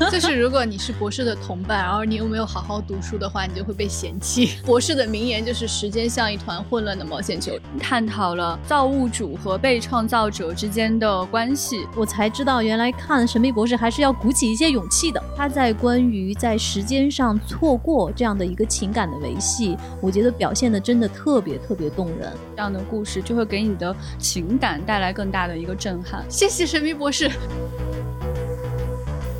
[0.10, 4.52] 就是如果你是博士的同伴，然后你又没有好好读书的话，你就会被嫌弃。
[4.64, 11.86] 博士的名言就是“时间像一团混乱的毛线球”，探讨了造物主和被创造者之间的关系。
[11.96, 15.22] 我才知道，原来看《神秘博士》还是要鼓起一些勇气的。
[15.36, 22.32] 他在关于在时间上错过这样的一个情感的维系，我觉得表现的真的特别特别动人。
[22.56, 26.24] 这样的故事就会给你的情感带来更大的一个震撼。
[26.28, 27.30] 谢谢神秘博士。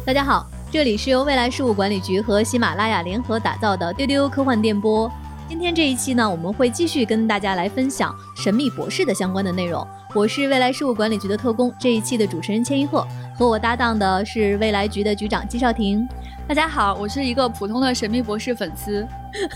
[0.07, 5.11] 大家好，这里是由未来事务管理局和喜马拉雅联合打造的丢丢科幻电波。
[5.47, 9.87] 今天这一期呢，我们会继续跟大家来分享《神秘博士》的相关的内容。
[10.15, 13.07] 我是未来事务管理局的特工，这一期的主持人千一鹤，
[13.39, 16.09] 和我搭档的是未来局的局长季少廷。
[16.49, 19.07] 大家好，我是一个普通的神秘博士粉丝，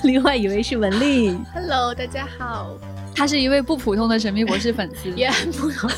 [0.02, 1.38] 另外一位是文丽。
[1.55, 2.69] Hello，大家好。
[3.16, 5.88] 他是一位不普通的神秘博士粉丝， 也很普通。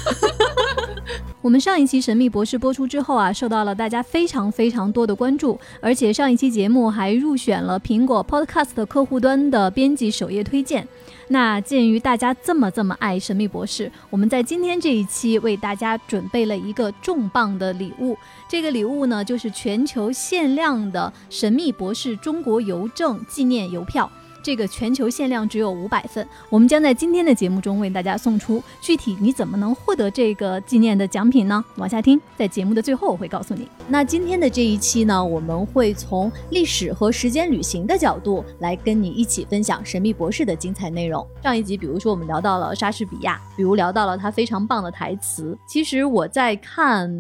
[1.42, 10.86] 我们上一期《神秘博士》播出之后啊，受到了大家非常非常多的关注，而且上一期节目还入选了苹果 Podcast 客户端的编辑首页推荐。
[11.28, 18.16] 那鉴于大家这么这么爱《神秘博士》，我们在今天这一期为大家准备了一个重磅的礼物。
[18.48, 24.10] 这个礼物呢，就是全球限量的《神秘博士》中国邮政纪念邮票。
[24.46, 28.62] 这个全球限量只有五百份，我们将在今天的节目中为大家送出。
[28.80, 31.64] 具体你怎么能获得这个纪念的奖品呢？
[31.78, 33.68] 往下听，在节目的最后我会告诉你。
[33.88, 41.26] 那今天的这一期呢，我们会从历史和时间旅行的角度来跟你一起分享《神秘博士》的精彩内容。
[41.42, 45.58] 上一集，比如说我们聊到了莎士比亚，比如聊到了他非常棒的台词。
[45.66, 47.10] 其实我在看。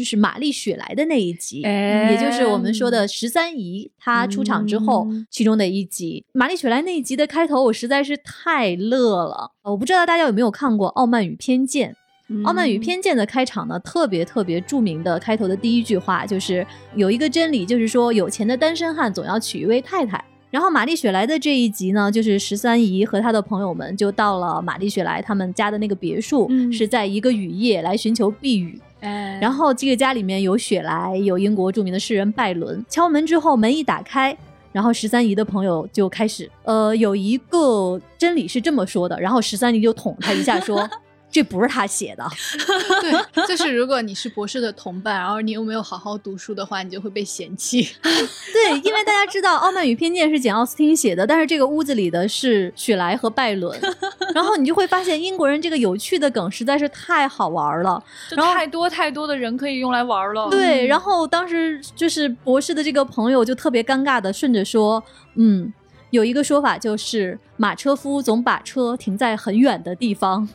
[0.00, 9.52] 就是玛丽雪莱的那一集，也就是我们说的十三姨，她出场之后，其中的一集，玛丽雪莱那一集的开头，我实在是太乐了。
[9.62, 11.94] 我不知道大家有没有看过《傲慢与偏见》？
[12.46, 20.24] 《傲慢与偏见》的开场呢，特别特别著名的开头的第一句话就是有一个真理，就是说有钱的单身汉总要娶一位太太。
[20.50, 28.80] 然后玛丽雪莱的这一集呢，就是十三姨和她的朋友们就到了玛丽雪莱他们家的那个别墅，是在一个雨夜来寻求避雨。
[29.00, 32.84] 然后这个家里面有雪莱，有英国著名的诗人拜伦。
[32.88, 34.36] 敲门之后，门一打开，
[34.72, 40.88] 然后十三姨的朋友就开始，呃，有一个真理是这么说的，然后十三姨就捅他一下说。
[41.32, 42.28] 这不是他写的，
[43.00, 47.88] 对，就是如果你是博士的同伴，然后你又没有好好读书的话，你就会被嫌弃。
[48.02, 53.78] 对，因为大家知道《傲慢与偏见》是简奥斯汀写的，但是这个屋子里的是雪莱和拜伦，
[54.34, 60.48] 然后你就会发现英国人这个有趣的梗实在是太好玩了，然后太多太多的人可以用来玩了。
[60.50, 65.00] 对，然后当时就是博士的这个朋友就特别尴尬的顺着说，
[65.36, 65.72] 嗯，
[66.10, 70.48] 有一个说法就是马车夫总把车停在很远的地方。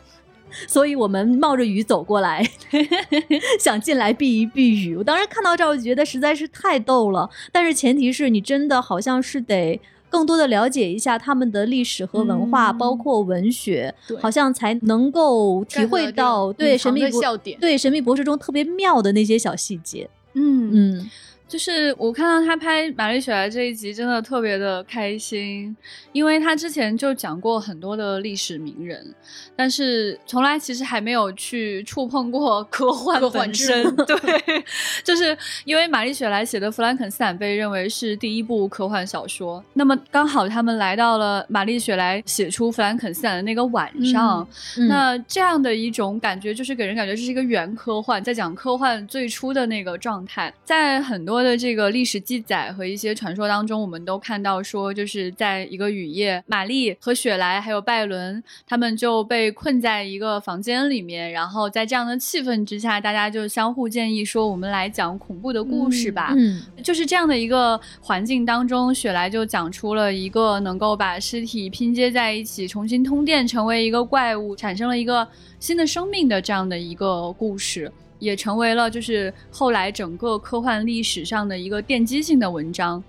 [0.68, 2.48] 所以我们冒着雨走过来，
[3.60, 4.96] 想进来避一避雨。
[4.96, 7.30] 我当时看到这儿，我觉得实在是太逗了。
[7.52, 9.80] 但是前提是你真的好像是得
[10.10, 20.10] 更多的了解一下他们的历史和文化，包括文学，好像才能够体会到对神秘笑点，对神秘博士中特别妙的那些小细节。
[20.34, 21.10] 嗯嗯。
[21.48, 25.76] 就是我看到他拍玛丽雪莱这一集，真的特别的开心，
[26.12, 29.14] 因为他之前就讲过很多的历史名人，
[29.56, 33.96] 但是从来其实还没有去触碰过 科幻本身。
[34.08, 34.18] 对，
[35.06, 44.46] 就是因为玛丽雪莱写的《弗兰肯斯坦》被认为是第一部科幻小说，那么刚好他们来到了玛丽雪莱写出《弗兰肯斯坦》的那个晚上，
[44.90, 51.35] 那这样的一种感觉，就是给人感觉这是一个原科幻，在讲科幻最初的那个状态，在很多。
[51.36, 66.34] 多的这个历史记载和一些传说当中，我们都看到说，就是在一个雨夜，玛丽和雪莱还有拜伦，他们就被困在一个房间里面，然后在这样的气氛之下，大家就相互建议说，我们来讲恐怖的故事吧。
[66.38, 75.28] 嗯，就是这样的一个环境当中，雪莱就讲出了一个能够把尸体拼接在一起，重新通电，成为一个怪物，产生了一个
[75.60, 77.92] 新的生命的这样的一个故事。
[78.20, 83.04] 也成为了就是后来整个科幻历史上的一个奠基性的文章。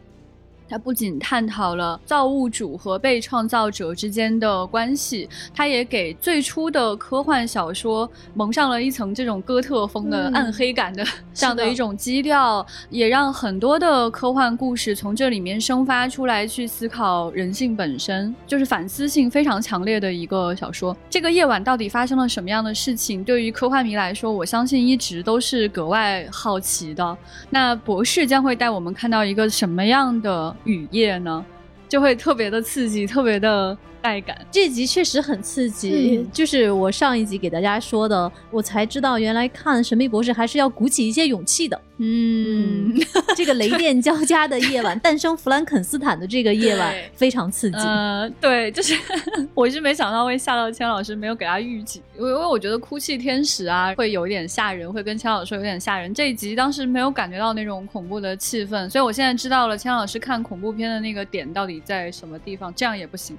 [0.69, 20.97] 它不仅探讨了造物主和被创造者之间的关系，它也给最初的科幻小说蒙上了一层这种哥特风的暗黑感的这样的一种基调，也让很多的科幻故事从这里面生发出来，去思考人性本身，就是反思性非常强烈的一个小说。
[21.09, 23.23] 这个夜晚到底发生了什么样的事情？
[23.23, 27.17] 对于科幻迷来说，我相信一直都是格外好奇的。
[27.51, 30.56] 那博士将会带我们看到一个什么样的？
[30.64, 31.44] 雨夜呢，
[31.88, 33.76] 就会特别的刺激，特别的。
[34.06, 34.38] 带感。
[34.53, 41.81] 这集确实很刺激，嗯就是我上一集给大家说的，我才知道原来看《神秘博士》还是要鼓起一些勇气的。
[41.99, 42.94] 嗯，
[43.35, 47.79] 这个雷电交加的夜晚， 诞生弗兰肯斯坦的这个夜晚非常刺激。
[47.79, 48.94] 呃，对，就是
[49.55, 56.14] 我是没想到会吓到千老师，没有给他预警，因为因为我觉得哭泣天使啊会有一点吓人，会跟千老师说有点吓人。
[56.14, 63.37] 这一集当时没有感觉到那种恐怖的气氛，所以我现在知道了千老师看恐怖片的那个点到底在什么地方，这样也不行。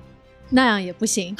[0.50, 1.36] 那样也不行，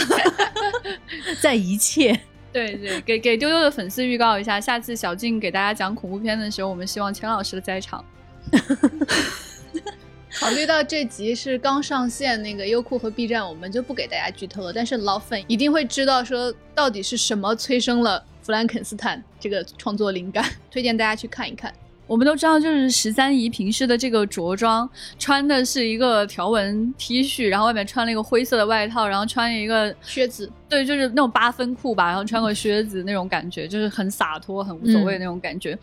[1.42, 2.20] 在一切。
[2.54, 8.04] 对对，给给丢丢的粉丝预告一下，下次小静给大家讲恐怖片的时候，我们希望钱老师的在场。
[10.40, 14.74] 考虑到这集是刚上线，那个优酷和 B 站，我们就不给大家剧透了。
[14.74, 21.74] 但是老粉一定会知道，说到底是什么催生了弗兰肯斯坦这个创作灵感，推荐大家去看一看。
[22.08, 24.90] 我们都知道，就是十三姨平时的这个着装，
[25.20, 35.78] 穿的是一个条纹 T 恤，然后外面穿了一个灰色的外套，然后穿一个靴子，对，就是那种八分裤吧，然后穿个靴子那种感觉，就是很洒脱、很无所谓那种感觉。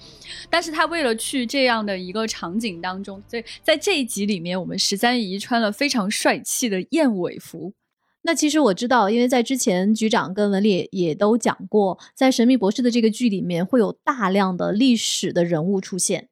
[0.49, 7.75] 但是他为了去这样的一个场景当中，所以在这一集里面，我们十三姨穿了非常帅气的燕尾服。
[8.27, 16.29] 那其实我知道，因为在之前局长跟文丽也都讲过，在《神秘博士》的这个剧里面会有大量的历史的人物出现。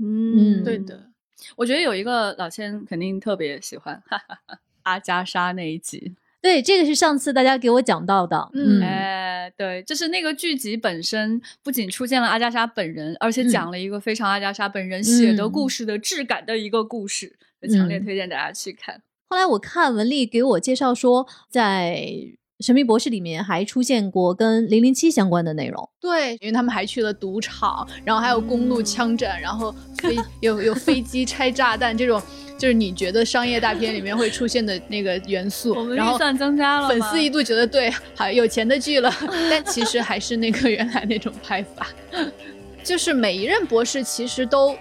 [0.00, 1.10] 嗯对的，
[1.56, 6.16] 我觉得有一个老千肯定特别喜欢，哈哈哈，阿加莎那一集。
[6.42, 8.50] 对，这个是上次大家给我讲到的。
[8.54, 17.36] 嗯嗯，哎，对，就是那个剧集本身不仅出现了阿加莎本人，而且讲了一个非常阿加莎本人写的故事的质感的一个故事，
[17.70, 19.00] 强烈嗯推荐大家去看。
[19.30, 21.94] 后来我看文丽给我介绍说，在
[22.66, 25.88] 《神秘博士》里面还出现过跟零零七相关的内容。
[26.00, 32.20] 对，因为他们还去了赌场，然后还有公路枪战，然后飞 有有飞机拆炸弹这种，
[32.58, 35.74] 就是你觉得商业大片里面会出现的那个元素。
[35.78, 39.14] 我们然后预算增加了，粉丝一度觉得对，好有钱的剧了，
[39.48, 41.86] 但其实还是那个原来那种拍法。
[42.82, 44.74] 就是每一任博士其实都，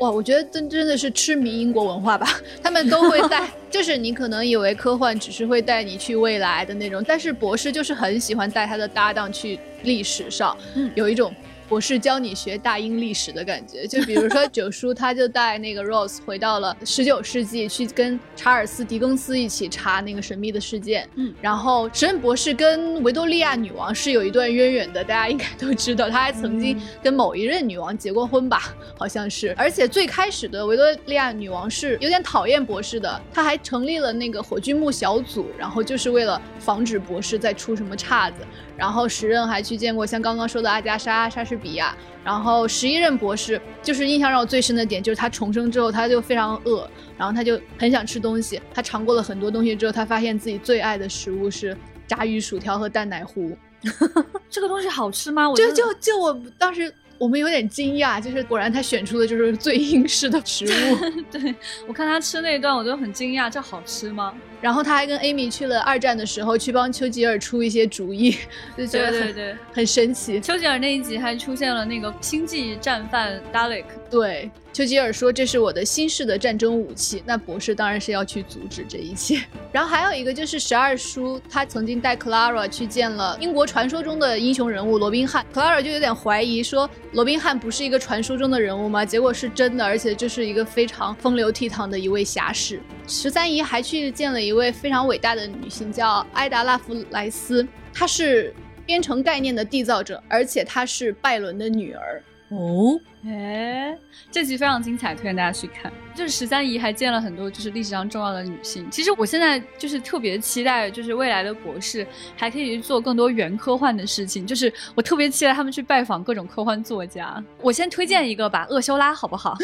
[0.00, 2.26] 哇，我觉得真真的是痴迷英国文化吧，
[2.62, 11.32] 他们都会带， 就是你可能以为科幻只是会带你去未来的那种，但是博士就是很喜欢带他的搭档去历史上，嗯有一种。
[11.70, 21.08] 博士教你学大英历史的感觉，就比如说九叔，他就带那个 Rose 回到了十九世纪，去跟查尔斯·狄更斯一起查那个神秘的事件。
[21.14, 29.54] 嗯然后时任博士跟维多利亚女王是有一段渊源的，大家应该都知道，他还曾经嗯跟某一任女王结过婚吧，好像是。
[29.56, 38.38] 而且最开始的维多利亚女王是有点讨厌博士的，她还成立了那个火炬木小组，然后就是为了防止博士再出什么岔子。
[38.80, 41.94] 然后时任还去见过像刚刚说的阿加莎、莎士比亚，
[42.24, 46.88] 然后十一任博士就是印象让我最深的点就是他重生之后他就非常饿，
[47.18, 53.54] 然后他就很想吃东西，他尝过了很多东西之后，他发现自己最爱的食物是炸鱼薯条和蛋奶糊，
[54.48, 55.50] 这个东西好吃吗？
[55.50, 56.90] 我就就就我当时。
[57.20, 60.96] 我们有点惊讶，就是果然他选出的就是最英式的食物。
[61.30, 61.54] 对
[61.86, 64.32] 我看他吃那一段，我就很惊讶，这好吃吗？
[64.60, 68.36] 然后他还跟 Amy 去了二战的时候，去帮丘吉尔出一些主意，
[68.76, 70.40] 就觉得很对对对，很神奇。
[70.40, 79.40] 丘吉尔那一集还出现了那个星际战犯 Dalek，对，丘吉尔说这是我的新式的战争武器，那博士当然是要去阻止这一切。
[79.72, 89.04] 然后还有一个就是十二叔，他曾经带 Clara 去见了英国传说中的英雄人物罗宾汉，Clara 就有点怀疑说罗宾汉不是一个传说中的人物吗？
[89.04, 92.80] 结果是真的，而且就是一个非常风流倜傥的一位侠士。
[93.10, 98.54] 十三姨还去见了一位非常伟大的女性，叫埃达拉夫莱斯，她是
[98.86, 102.22] 编程概念的缔造者，而且她是拜伦的女儿。
[102.50, 103.96] 哦，哎，
[104.28, 105.92] 这集非常精彩，推荐大家去看。
[106.16, 108.90] 就是十三姨还见了很多就是历史上重要的女性。
[108.90, 112.04] 其实我现在就是特别期待，就是未来的博士
[112.36, 114.44] 还可以去做更多原科幻的事情。
[114.44, 117.42] 就是我特别期待他们去拜访各种科幻作家。
[117.62, 119.56] 我先推荐一个吧，厄修拉好不好？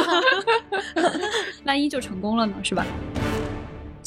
[1.64, 2.84] 万一就成功了呢，是吧？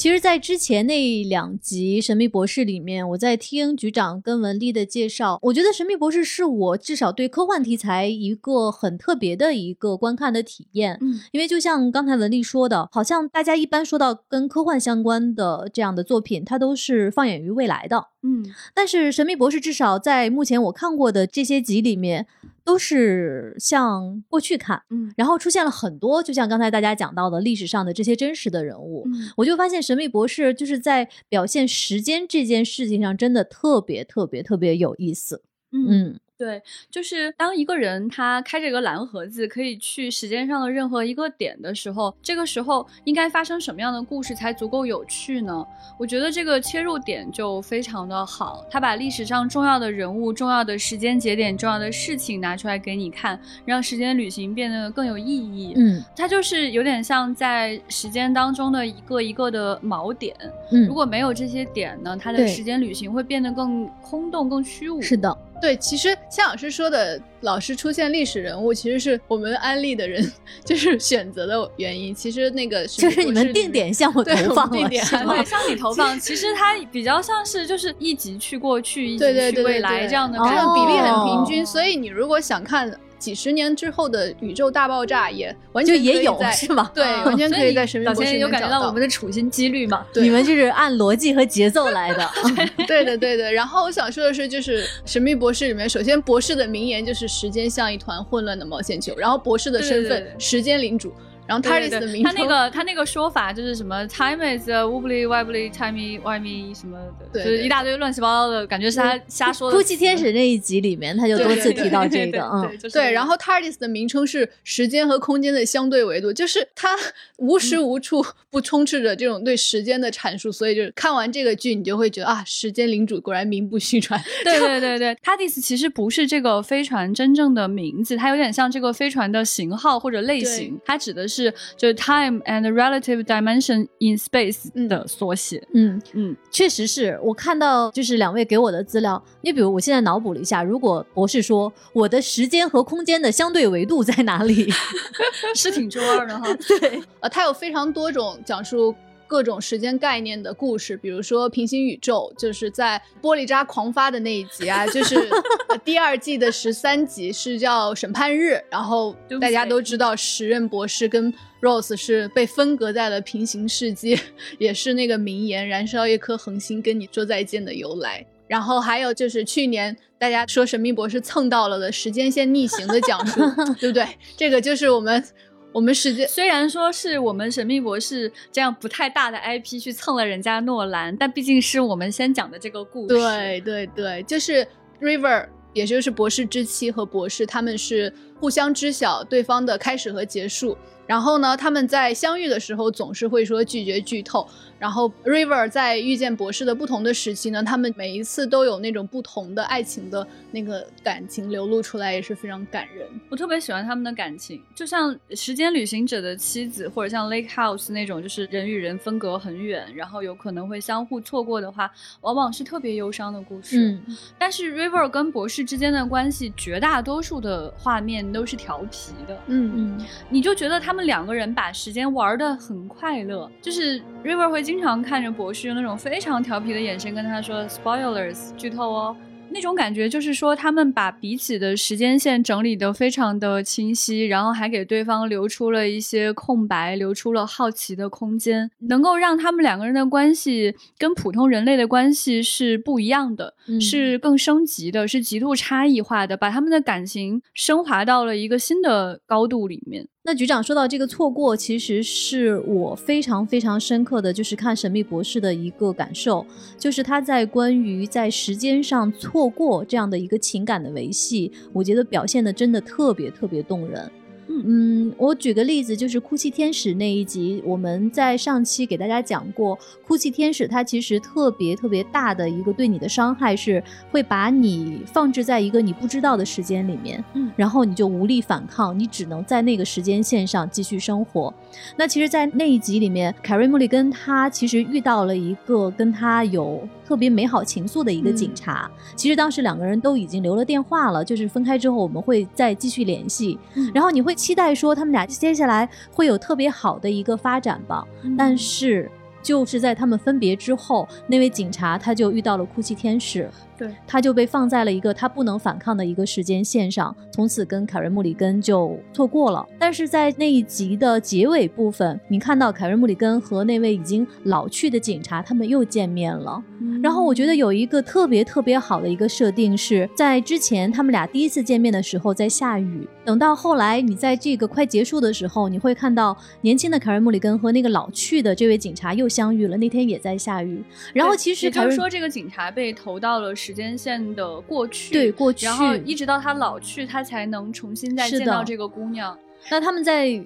[0.00, 10.96] 其实，在之前那两集《神秘博士》里面，我在听局长跟文丽的介绍，我觉得《神秘博士》是我至少对科幻题材一个很特别的一个观看的体验。
[11.02, 18.06] 嗯，因为就像刚才文丽说的，好像大家一般说到跟科幻相关的这样的作品，它都是放眼于未来的。
[18.22, 18.42] 嗯，
[18.72, 22.26] 但是《神秘博士》至少在目前我看过的这些集里面，
[22.70, 29.02] 都是向过去看，嗯然后出现了很多，就像刚才大家讲到的历史上的这些真实的人物。
[29.06, 35.42] 嗯我就发现《神秘博士》就是在表现时间这件事情上，真的特别特别特别有意思。
[35.72, 45.62] 嗯嗯，对，就是当一个人他开着一个蓝盒子，可以去时间上的任何一个点的时候，这个时候应该发生什么样的故事才足够有趣呢？
[45.98, 55.74] 我觉得这个切入点就非常的好，他把历史上重要的人物、重要的时间节点、重要的事情拿出来给你看，让时间旅行变得更有意义。
[55.76, 60.34] 嗯它就是有点像在时间当中的一个一个的锚点。
[60.72, 65.02] 嗯如，果没有这些点呢，它的时间旅行会变得更空洞、更虚无。
[65.02, 70.32] 是的，对，其实像老师说的，老师出现历史人物，其实是我们安利的人
[70.64, 72.14] 就是选择的原因。
[72.14, 82.90] 其实那个就是你们定点向我对投放了，我定点对，向你投放，其实它比较像是就是一集去过去，一集对对去未来这样的这种比例很平哦均，所以你如果想看
[83.20, 86.90] 几十年之后的宇宙大爆炸，也完全也有是吗？
[86.92, 90.04] 对，嗯完全可以在神秘博士有里面找到感觉到我们的处心积虑嘛？
[90.12, 92.28] 对你们就是按逻辑和节奏来的。
[92.88, 93.52] 对的，对的。
[93.52, 101.12] 然后我想说的是，就是《神秘博士》里面，首先博士的名言就是“时间像一团混乱的毛线球”，然后博士的身份对对对时间领主，
[101.50, 109.76] 然后 TARDIS 的名称，他那个他那个说法就是什么 time is a wobbly wobbly timey wimey 什么的，对对就是一大堆乱七八糟的感觉是他瞎说的。
[109.76, 116.96] 哭泣天使那一集里面，他就多次提到这个，嗯对，然后 TARDIS 的名称是时间和空间的相对维度，就是它
[117.38, 124.22] 无时无处不充斥着这种对时间的阐述，所以就是看完这个剧，你就会觉得啊，时间领主果然名不虚传。
[124.44, 131.39] 对对对对，TARDIS 其实不是这个飞船真正的名字，它有点像这个飞船的型号或者类型，它指的是
[131.76, 135.62] 就是 time and relative dimension in space 嗯的缩写。
[135.74, 144.68] 嗯，嗯，确实是我看到就是两位给我的资料，你比如我现在脑补了一下，如果博士说我的时间和空间的相对维度在哪里？
[145.54, 146.46] 是挺中二的哈。
[146.80, 148.94] 对，呃，它有非常多种讲述
[149.30, 155.14] 各种时间概念的故事，比如说平行宇宙，就是在玻璃渣狂发的那一集啊，就是
[155.70, 161.32] 呃第二季的十三集是叫审判日，然后大家都知道时任博士跟
[161.62, 164.18] Rose 是被分隔在了平行世界，
[164.58, 168.26] 也是那个名言“燃烧一颗恒星跟你说再见”的由来。
[168.48, 173.38] 然后还有就是去年大家说神秘博士蹭到了的时间线逆行的讲述，
[173.78, 174.04] 对不对？
[174.36, 175.24] 这个就是我们
[175.72, 183.08] 我们时间虽然说是我们神秘博士这样不太大的 IP 去蹭了人家诺兰，但毕竟是我们先讲的这个故事。
[183.08, 184.66] 对对对，就是
[185.00, 190.76] River，也就是博士之妻和博士，他们是互相知晓对方的开始和结束。
[191.10, 194.46] 然后呢，他们在相遇的时候总是会说拒绝剧透。
[194.78, 203.06] 然后 River 在遇见博士的不同的时期呢，他们每一次都有那种不同的爱情的那个感情流露出来，也是非常感人。
[203.28, 211.90] 我特别喜欢他们的感情，就像《时间旅行者》的妻子，或者像 Lake House 那种，就是人与人分隔很远，然后有可能会相互错过的话，
[212.20, 213.76] 往往是特别忧伤的故事。
[213.76, 223.50] 嗯，但是 River 跟博士之间的关系，绝大多数的画面都是调皮的，嗯嗯你就觉得他们两个人把时间玩的很快乐。
[223.60, 229.16] 就是 River 会经常看着博士用那种非常调皮的眼神跟他说 “spoilers”，剧透哦。
[229.52, 250.06] 那种感觉就是说，他们把彼此的时间线整理的非常的清晰，然后还给对方留出了一些空白，留出了好奇的空间，能够让他们两个人的关系跟普通人类的关系是不一样的，嗯是更升级的，是极度差异化的，把他们的感情升华到了一个新的高度里面。
[250.22, 256.44] 那局长说到这个错过，其实是我非常非常深刻的就是看《神秘博士》的一个感受，
[256.78, 264.12] 就是他在关于在时间上错过这样的一个情感的维系，我觉得表现的真的特别特别动人。
[264.52, 281.52] 嗯，我举个例子，就是哭泣天使那一集，我们在上期给大家讲过，哭泣天使它其实特别特别大的一个对你的伤害是会把你放置在一个你不知道的时间里面，嗯然后你就无力反抗，你只能在那个时间线上继续生活。
[281.96, 288.90] 那其实，在那一集里面，凯瑞·穆里根他其实遇到了一个跟他有特别美好情愫的一个警察。
[289.14, 293.58] 其实当时两个人都已经留了电话了，就是分开之后我们会再继续联系。
[293.74, 298.02] 嗯然后你会期待说他们俩接下来会有特别好的一个发展吧。
[298.38, 299.10] 但是
[299.42, 303.50] 就是在他们分别之后，那位警察他就遇到了哭泣天使。
[303.80, 309.66] 对，他就被放在了一个他不能反抗的一个时间线上，从此跟凯瑞·穆里根就错过了。
[309.78, 316.62] 但是在那一集的结尾部分，你看到凯瑞·穆里根和那位已经老去的警察他们又见面了。
[317.02, 330.82] 然后我觉得有一个特别特别好的一个设定是在之前他们俩第一次见面的时候在下雨，等到后来你在这个快结束的时候，你会看到年轻的凯瑞·穆里根和那个老去的这位警察又相遇了，那天也在下雨。
[331.14, 339.38] 然后其实凯瑞也就是说，这个警察被投到了时时间线的过去，对过去，然后一直到他老去，他才能重新再见到这个姑娘。
[339.70, 340.44] 那他们在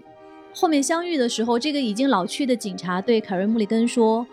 [0.53, 4.27] 后面相遇的时候，这个已经老去的警察对凯瑞·穆里根说：“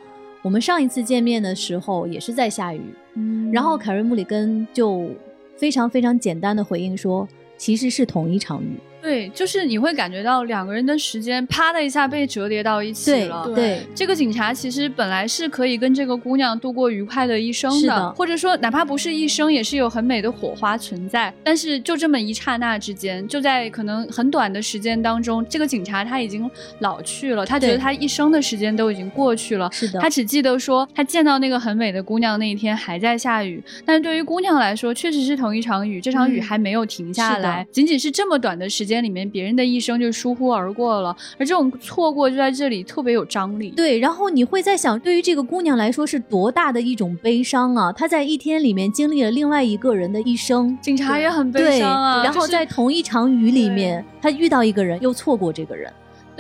[0.44, 2.82] 我们上一次见面的时候也是在下雨。”
[3.16, 5.10] 嗯，然后凯瑞·穆里根就
[5.56, 13.50] 非常非常简单的回应说：“其实是同一场雨。”对，就是你会感觉到两个人的时间啪的一下被折叠到一起了。
[13.56, 21.34] 对，这个警察其实本来是可以跟这个姑娘度过愉快的一生的，或者说哪怕不是一生，也是有很美的火花存在。
[21.44, 29.70] 但是就这么一刹那之间，就在可能很短的时间当中，这个警察他已经老去了，他觉得他一生的时间都已经过去了。
[29.72, 39.62] 是的，他只记得说他见到那个很美的姑娘那一天还在下雨，但是对于姑娘来说，确实是同一场雨，这场雨还没有停下来，仅仅是这么短的时间里面，别人的。
[39.72, 43.70] 一生就疏忽而过了，而这种错过就在这里特别有张力。
[43.70, 47.90] 对，然后你会在想，对于这个姑娘来说是多大的一种悲伤啊！
[47.94, 52.22] 她在一天里面经历了另外一个人的一生，警察也很悲伤啊。
[52.24, 55.90] 然后在同一场雨里面，她遇到一个人，又错过这个人。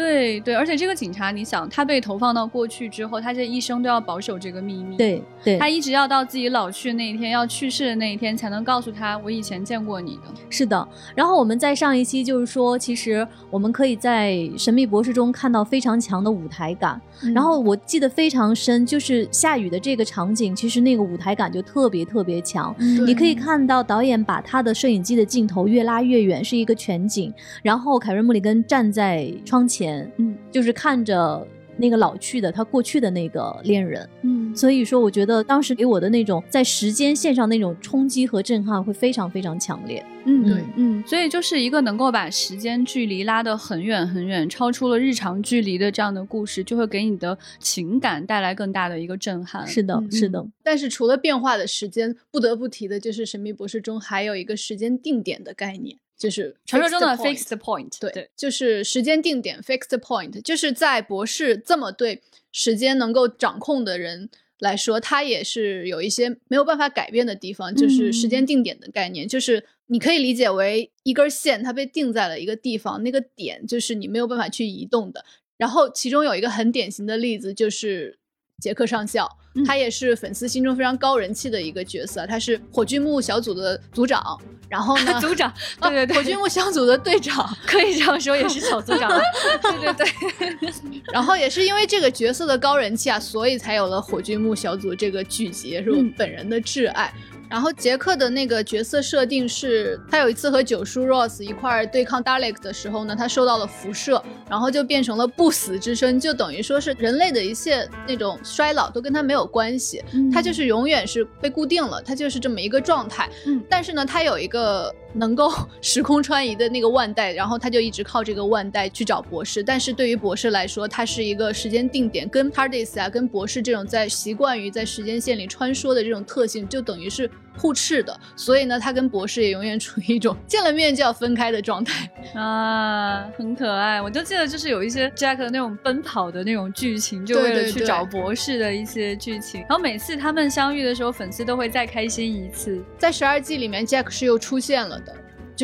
[0.01, 4.97] 对对，而且这个警察，你想，他被投放到过去之后，他这一生都要保守这个秘密。
[4.97, 10.23] 对对，他一直要到自己老去那一天，要去世的那一天，才能告诉他我以前见过你的。
[10.49, 10.87] 是的。
[11.13, 16.99] 然后我们在上一期就是说，其实我们可以在《神秘博士》中看到非常强的舞台感。
[17.35, 22.75] 然后我记得非常深，就是下雨的这个场景，其实那个舞台感就特别特别强。
[23.05, 27.31] 你可以看到导演把他的摄影机的镜头越拉越远，是一个全景。
[27.61, 29.90] 然后凯瑞·穆里根站在窗前。
[29.91, 49.65] 前，嗯，就是看着那个老去的他过去的那个恋人，嗯，所以说我觉得当时给我的那种在时间线上那种冲击和震撼会非常非常强烈，嗯，对，嗯，所以就是一个能够把时间距离拉得很远很远，超出了日常距离的这样的故事，就会给你的情感带来更大的一个震撼。
[49.65, 50.45] 是的，是的。
[50.61, 55.97] 但是除了变化的时间，不得不提的就是《神秘博士》中还有一个时间定点的概念。
[56.21, 67.73] 就是传说中的 fixed point，对，就是时间定点 fixed point，就是在博士这么对时间能够掌控的人来说，他也是有一些没有办法改变的地方。
[67.73, 75.25] 就是时间定点的概念，就是你可以理解为一根线，它被定在了一个地方，那个点就是你没有办法去移动的。
[75.57, 78.19] 然后其中有一个很典型的例子就是
[78.59, 79.39] 杰克上校。
[79.65, 89.09] 他也是粉丝心中非常高人气的一个角色，他是火炬木小组的组长，然后呢， 组长，对对对，火炬木小组的队长， 可以这样说，也是小组长，
[89.61, 90.73] 对对对，
[91.11, 97.13] 然后也是因为这个角色的高人气啊，所以才有了火炬木小组这个剧集，是我本人的挚爱。
[97.51, 113.29] 然后杰克的那个角色设定是，他有一次和九叔 Ross 一块儿对抗 Dalek 的时候呢，他受到了辐射，然后就变成了不死之身，就等于说是人类的一切那种衰老都跟他没有关系，他就是永远是被固定了，他就是这么一个状态。
[113.45, 114.95] 嗯，但是呢，他有一个。
[115.13, 119.61] 能够 时空穿移的那个腕带，然后他就一直靠这个腕带去找博士。
[119.63, 128.17] 但是对于博士来说，他是一个时间定点，跟 Tardis 啊，跟博士这种在习惯于在时间线里穿梭的这种特性，就等于是互斥的。
[128.35, 134.01] 所以呢，他跟博士也永远处于一种 见了面就要分开的状态啊，很可爱。
[134.01, 139.61] 我就记得就是有一些 Jack 的那种奔跑的那种剧情，就为了去找博士的一些剧情。
[139.61, 142.81] 然后每次他们相遇的时候，粉丝都会再开心一次。
[142.97, 145.01] 在十二季里面，Jack 是又出现了。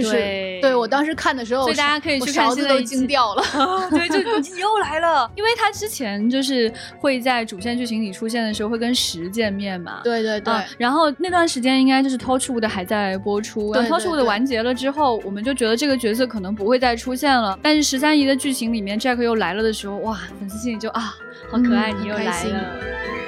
[0.03, 3.43] 就是对我当时看的时候，所以大家可以去看，现在都惊掉了。
[3.89, 10.01] 对，就又来了，因为他之前就是会在主线剧情里出现的时候会跟十见面嘛。
[10.03, 10.53] 对对对。
[10.77, 17.57] 然后那段时间应该就是 Torchwood 还在播出，然后 Torchwood 完结了之后，我们就觉得这个角色可能不会再出现了。
[17.61, 21.15] 但是十三姨的剧情里面 Jack 又来了的时候，哇，粉丝心里就啊，
[21.51, 23.26] 好可爱，你又来了。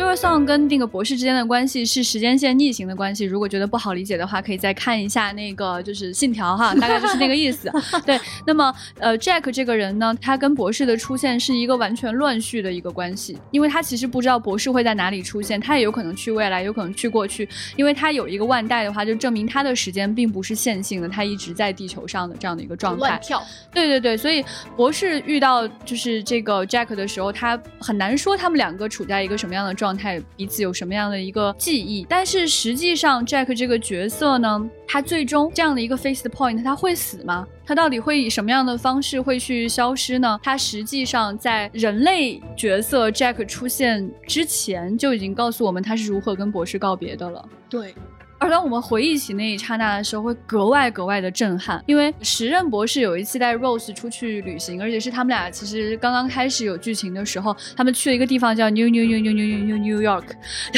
[0.00, 3.26] River Song 跟那个博士之间的关系是时间线逆行的关系。
[3.26, 7.70] 如果觉得不好理解的话，可以再看一下那个就是信条哈， 大概就是那个意思。
[8.06, 23.00] 对，那么呃，Jack 这个人呢，他跟博士的出现是一个完全乱序的一个关系，因为他其实不知道博士会在哪里出现，他也有可能去未来，有可能去过去，因为他有一个万代的话，就证明他的时间并不是线性的，他一直在地球上的这样的一个状态。
[23.00, 23.42] 乱跳。
[23.74, 24.42] 对对对，所以
[24.76, 29.74] 博士遇到就是这个 Jack 的时候，他很难说他们两个处在一个什么样的。
[29.80, 32.06] 状状态彼此有什么样的一个记忆？
[32.08, 37.44] 但是实际上，Jack 这个角色呢，他最终这样的一个 face the point，他会死吗？
[37.66, 40.38] 他到底会以什么样的方式会去消失呢？
[40.44, 47.44] 他实际上在人类角色 Jack 出现之前就已经告诉我们他是如何跟博士告别的了。
[47.68, 47.92] 对。
[48.40, 60.24] 而当我们回忆起那一刹那的时候，会格外格外的震撼，因为时任博士有一次带 Rose 出去旅行，而且是他们俩其实刚刚开始有剧情的时候，他们去了一个地方叫 New New New New New New New York，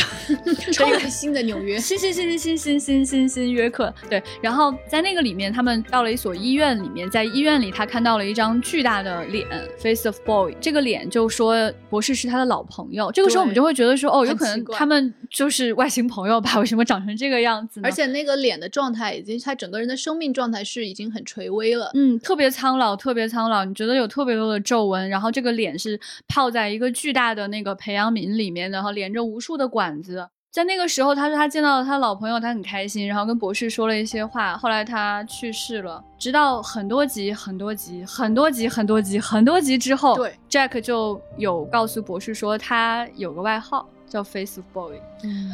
[0.74, 4.20] 超级新的纽约，新新新新新新新新新约克，对。
[4.42, 9.46] 然后在那个里面，他们到了一所医院里面，在医院里他看到了一张巨大的脸
[9.78, 13.12] ，Face of Boy，这个脸就说博士是他的老朋友。
[13.12, 16.58] 这个时候我们就会觉得说，哦，有可能他们就是外星朋友吧？
[16.58, 17.51] 为什么长成这个样？
[17.52, 23.64] 样子，而且那个脸的状态，已经他整个人的生命状态是已经很垂危了，嗯，特别苍老，特别苍老。
[23.64, 30.28] 你觉得有特别多的皱纹，然后这个脸是泡在一个巨大的那个培养皿里面，然后连着无数的管子。
[30.50, 34.54] 在那个时候，他说他见到了他老朋友，他很开心，然后跟博士说了一些话。
[34.58, 45.00] 后来他去世了，直到很多集、很多集、很多集、很多集、很多集之后，对，Jack 就有告诉博士说他有个外号叫 Face Boy。
[45.24, 45.50] 嗯。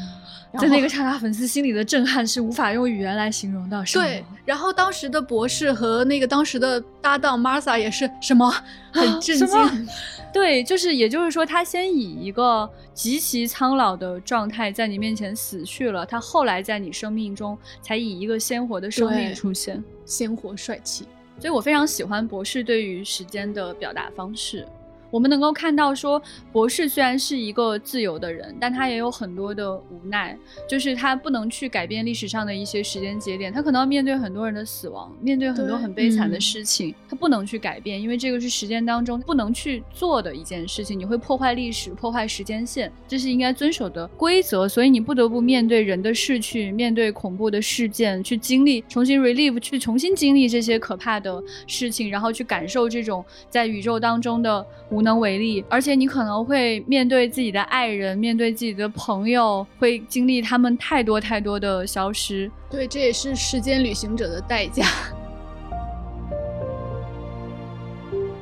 [0.58, 3.84] 在那个刹那，粉丝心里的震撼是无法用语言来形容的。
[3.92, 8.50] 对，然后当时的博士和那个当时的搭档 Martha 也是什么
[8.90, 9.88] 很震惊。
[10.32, 21.06] 对，就是也就是说，他先以一个极其苍老的状态在你面前死去了，他后来在你生命中才以一个鲜活的生命出现，鲜活帅气。
[21.38, 24.66] 所以我非常喜欢博士对于时间的表达方式。
[25.10, 26.20] 我们能够看到，说
[26.52, 30.36] 博士虽然是一个自由的人，但他也有很多的无奈，
[30.68, 54.66] 就是他不能去改变历史上的一些时间节点，他可能要面对很多人的死亡，面对很多很悲惨的事情，他不能去改变，因为这个是时间当中不能去做的一件事情，你会破坏历史，破坏时间线，这是应该遵守的规则，所以你不得不面对人的逝去，面对恐怖的事件，去经历，重新 relive，去重新经历这些可怕的事情，然后去感受这种在宇宙当中的。
[54.90, 62.50] 无能为力，而且你可能会面对自己的爱人，面对自己的朋友，会经历他们太多太多的消失。
[62.70, 64.86] 对，这也是时间旅行者的代价。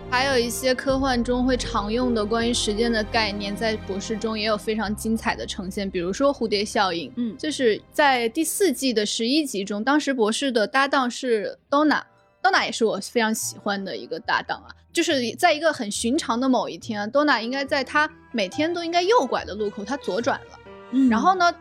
[0.09, 5.91] 还有一些科幻中会常用的关于时间的概念，在博士中也有非常精彩的呈现。
[5.91, 14.73] 比如说蝴蝶效应，嗯，就是在第四季的十一集中，当时博士的搭档是 Donna，Donna 也是我非常喜欢的一个搭档啊。
[14.97, 20.59] 就是在一个很寻常的某一天，，Dona 应该在她每天都应该右拐的路口，她左转了。
[20.93, 21.53] 嗯，然后呢，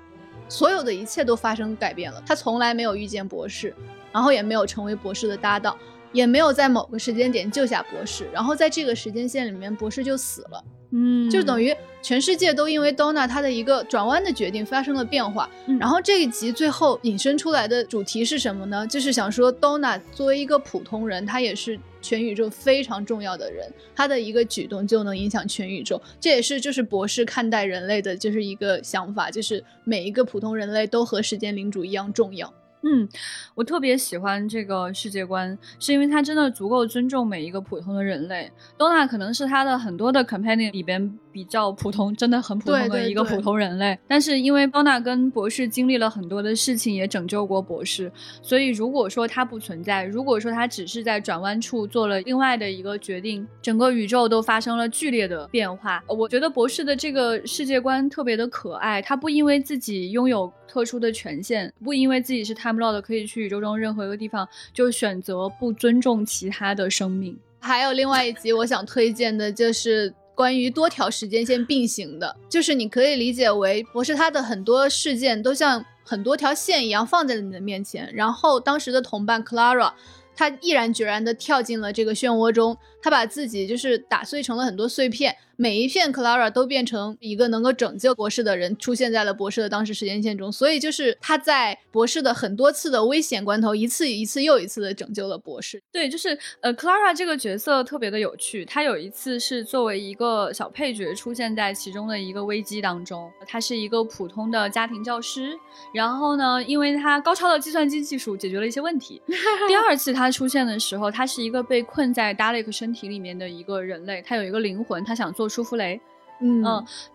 [0.47, 2.23] 所有的一切都发生改变了。
[2.25, 3.75] 她从来没有遇见博士，
[4.13, 5.77] 然后也没有成为博士的搭档，
[6.13, 8.25] 也没有在某个时间点救下博士。
[8.31, 10.63] 然后在这个时间线里面，博士就死了。
[10.91, 15.49] 嗯，就等于全世界都因为 Donna 她的一个转弯的决定发生了变化。
[15.77, 18.87] 然后这一集最后引申出来的主题是什么呢？
[18.87, 21.77] 就是想说 Donna 作为一个普通人，她也是。
[22.05, 25.99] 全宇宙非常重要的人，他的一个举动就能影响全宇宙。
[26.19, 32.53] 这也是就是博士看待人类的就是一个想法，就是每一个普通人类都和时间领主一样重要。
[32.83, 33.09] 嗯，
[33.55, 38.51] 我特别喜欢这个世界观，是因为他真的足够尊重每一个普通的人类。
[38.77, 41.17] 多娜可能是他的很多的 companion 里边。
[41.35, 43.99] 比较普通，真的很普通的一个普通人类。
[44.07, 48.09] 但是因为包娜跟博士经历了很多的事情，也拯救过博士，
[48.41, 56.01] 所以如果说他不存在，如果说他只是在转弯处做了另外的一个决定，整个宇宙都发生了剧烈的变化。
[56.07, 67.37] 我觉得博士的这个世界观特别的可爱，他不因为自己拥有特殊的权限，不因为自己是 Time Lord 可以去宇宙中任何一个地方，就选择不尊重其他的生命。
[67.59, 70.13] 还有另外一集我想推荐的就是。
[70.35, 79.93] 关于多条时间线并行的，就是你可以理解为博士他的很多事件都像很多条线一样放在了你的面前，然后当时的同伴 Clara。
[80.37, 90.51] 他毅然决然地跳进了这个漩涡中，他把自己就是打碎成了很多碎片，每一片 Clara 都变成一个能够拯救博士的人，出现在了博士的当时时间线中。
[90.51, 95.81] 所以就是他在博士的很多次的危险关头，一次一次又一次的拯救了博士。
[95.91, 98.65] 对，就是呃，Clara 这个角色特别的有趣。
[98.65, 105.57] 他有一次是作为一个小配角出现在其中的一个危机当中，他是一个普通的家庭教师，
[105.93, 109.21] 然后呢，因为他高超的计算机技术解决了一些问题。
[109.67, 110.25] 第二次他。
[110.35, 116.01] 出现的时候，他是一个被困在达雷克身体里面的一个人类，他有一个灵魂，他想做舒芙蕾，
[116.41, 116.63] 嗯，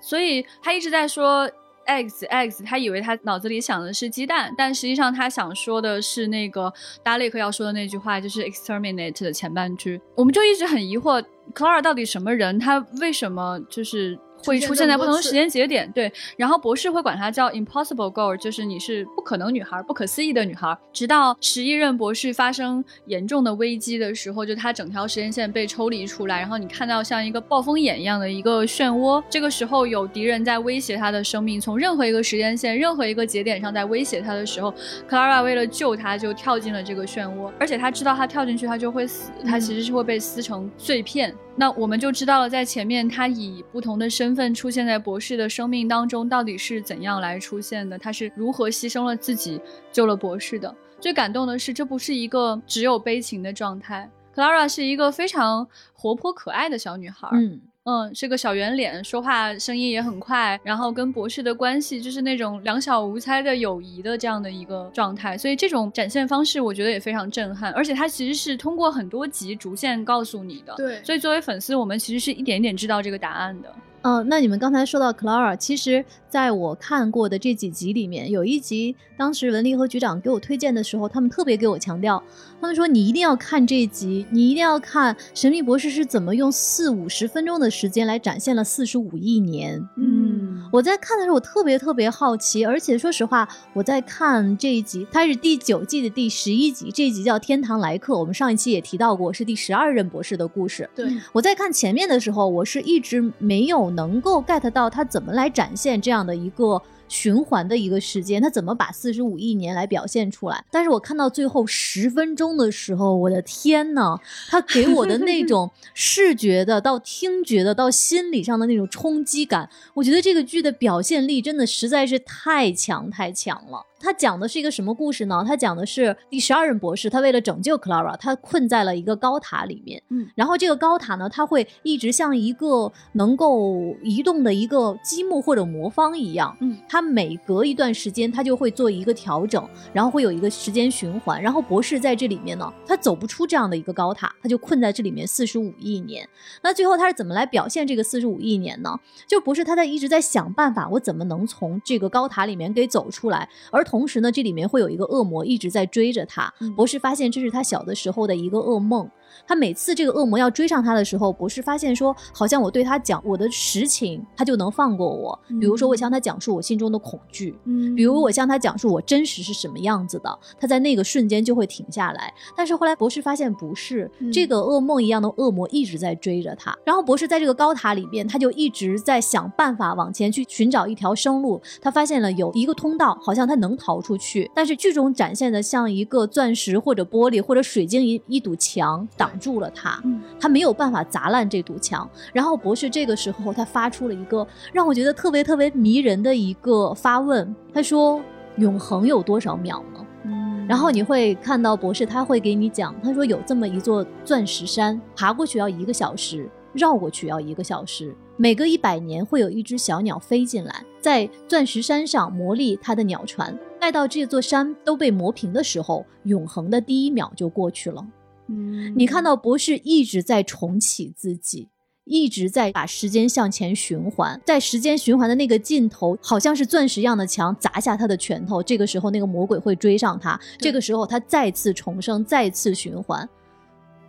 [0.00, 1.50] 所以他一直在说
[1.86, 10.00] eggs eggs，他以为他脑子里想的是鸡蛋，但实际上他想说的是那个达利克要说的那句话，就是 exterminate 的前半句。
[10.14, 12.58] 我们就一直很疑惑，Clara 到底什么人？
[12.58, 14.16] 他为什么就是？
[14.44, 15.90] 会出现在不同的时间节点。
[15.92, 20.76] 对，然后博士会管它叫 impossible girl，就是你是不可能女孩，不可思议的女孩。
[20.92, 34.72] 直到十一任博士发生严重的危机的时候，就他整条时间线被抽离出来，然后你看到像一个暴风眼一样的一个漩涡，这个时候有敌人在威胁他的生命，从任何一个时间线、任何一个节点上在威胁他的时候
[35.08, 41.34] ，Clara 为了救他就跳进了这个漩涡，而且他知道他跳进去他就会死，他其实是会被撕成碎片。
[41.60, 47.98] 那我们就知道了，在前面他以不同的身份出现在博士的生命当中，到底是怎样来出现的？
[47.98, 49.60] 他是如何牺牲了自己
[49.92, 50.74] 救了博士的？
[50.98, 54.10] 最感动的是，这不是一个只有悲情的状态。
[54.34, 57.60] Clara 是一个非常活泼可爱的小女孩，嗯。
[57.84, 70.74] 嗯，是个小圆脸，说话声音也很快，然后跟博士的关系就是那种两小无猜的友谊的这样的一个状态，所以这种展现方式我觉得也非常震撼，而且它其实是通过很多集逐渐告诉你的。
[70.76, 73.74] 对，所以作为粉丝，我们其实是一点一点知道这个答案的。
[74.02, 82.22] 嗯，那你们刚才说到 Clara，其实在我看过的这几集里面，有一集当时文丽和局长给我推荐的时候，他们特别给我强调，
[82.62, 89.86] 他们说你一定要看这一集，你一定要看神秘博士是怎么用四五十分钟的时间来展现了四十五亿年。
[89.96, 100.88] 嗯，我在看的时候，我特别特别好奇，而且说实话，我在看这一集，它是第九季的第十一集，这一集叫《天堂来客》，我们上一期也提到过，是第十二任博士的故事。
[100.94, 110.64] 对，我在看前面的时候，我是一直没有能够 get 到他怎么来展现这样的一个循环的一个时间，他怎么把四十五亿年来表现出来。
[110.70, 114.16] 但是我看到最后十分钟的时候，我的天呐，
[114.48, 123.84] 他给我的那种 视觉的到听觉的到心理上的那种冲击感，我觉得这个剧的表现力真的实在是太强太强了。
[124.00, 125.44] 他讲的是一个什么故事呢？
[125.46, 130.02] 他讲的是第十二任博士，他为了拯救 Clara，他困在了一个高塔里面。
[130.08, 136.56] 嗯，然后这个高塔呢，它会一直像一个能够移动的一个积木或者魔方一样。
[136.60, 141.40] 嗯，它每隔一段时间，它就会做一个调整，然后会有一个时间循环。
[141.40, 146.26] 然后博士在这里面呢，他走不出这样的一个高塔，他就困在这里面四十五亿年。
[146.62, 148.98] 那最后他是怎么来表现这个四十五亿年呢？
[149.26, 156.54] 就博士他在一直在想办法，我怎么能从这个高塔里面给走出来，而同时呢，这里面会有一个恶魔一直在追着他。
[156.76, 159.10] 博士发现这是他小的时候的一个噩梦。
[159.46, 165.38] 他每次这个恶魔要追上他的时候，博士发现说，好像我对他讲我的实情，他就能放过我。
[165.60, 172.32] 比如说，我向他讲述我心中的恐惧，嗯比如我向他讲述我真实是什么样子的，他在那个瞬间就会停下来。
[172.56, 176.76] 但是后来博士发现不是，嗯这个噩梦一样的恶魔一直在追着他。
[176.84, 181.60] 然后博士在这个高塔里面，他就一直在想办法往前去寻找一条生路。
[181.80, 190.00] 他发现了有一个通道，好像他能逃出去，但是剧中展现的像一个钻石或者玻璃或者水晶一一堵墙挡住了他。
[190.04, 192.08] 嗯他没有办法砸烂这堵墙。
[192.32, 198.20] 然后博士这个时候他发出了一个让我觉得特别特别迷人的一个发问，他说
[198.56, 208.14] ：“永恒有多少秒呢？”嗯然后你会看到博士他会给你讲，他说有这么一座钻石山，爬过去要一个小时，绕过去要一个小时。
[208.36, 218.06] 每隔一百年会有一只小鸟飞进来，在钻石山上磨砺它的鸟船，待到这座山都被磨平的时候，永恒的第一秒就过去了。
[218.50, 221.68] 嗯你看到博士一直在重启自己，
[222.04, 228.60] 一直在把时间向前循环，在时间循环的那个尽头，好像是钻石一样的墙砸下他的拳头。
[228.60, 230.38] 这个时候，那个魔鬼会追上他。
[230.58, 233.28] 这个时候，他再次重生，再次循环。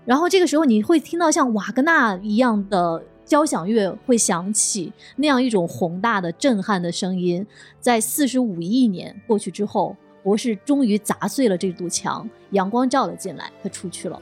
[0.03, 7.45] 然后这个时候，你会听到像瓦格纳一样的交响乐会响起，那样一种宏大的、震撼的声音。
[7.79, 14.19] 在四十五亿年过去之后，博士终于砸碎了这堵墙，阳光照了进来，他出去了。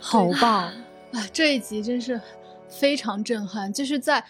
[0.00, 0.72] 好棒！
[1.12, 2.20] 啊，这一集真是
[2.68, 4.24] 非常震撼，就是在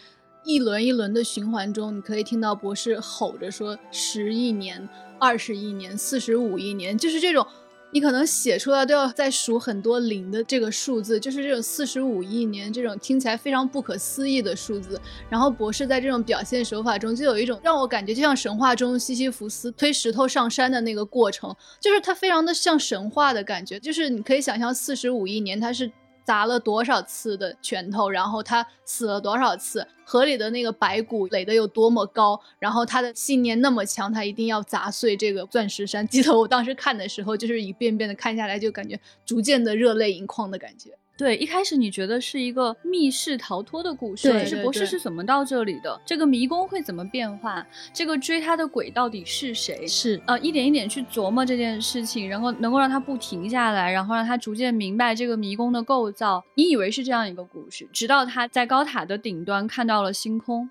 [0.45, 7.47] 一轮一轮的循环中，你可以听到博士吼着说十亿年、二十亿年、四十五亿年，就是这种。
[7.93, 15.01] 你可能写出来都要再数很多零的这个数字，就是这种四十五亿年这种听起来非常不可思议的数字。
[15.29, 23.81] 然后博士在这种表现手法中，就有一种让我感觉就像神话中西西弗斯推石头上山的那个过程，就是它非常的像神话的感觉。
[23.81, 25.91] 就是你可以想象四十五亿年，它是
[26.31, 36.07] 砸了多少次的拳头，然后他死了多少次，河里的那个白骨垒得有多么高，然后他的信念那么强，他一定要砸碎这个钻石山。
[36.07, 40.97] 记得我当时看的时候，就是一遍遍的看下来，就感觉逐渐的热泪盈眶的感觉。
[41.21, 46.01] 对，一开始你觉得是一个密室逃脱的故事，就是博士是怎么到这里的？
[46.07, 47.63] 这个迷宫会怎么变化？
[47.93, 49.87] 这个追他的鬼到底是谁？
[49.87, 56.43] 是呃，一点一点去琢磨这件事情，然后能够让他不停下来，然后让他逐渐明白这个迷宫的构造。
[56.55, 60.71] 你以为是这样一个故事，直到他在高塔的顶端看到了星空，